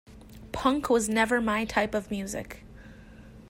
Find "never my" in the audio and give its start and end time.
1.07-1.63